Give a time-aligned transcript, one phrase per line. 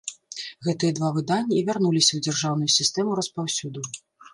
[0.67, 3.91] Гэтыя два выданні і вярнуліся ў дзяржаўную сістэму распаўсюду.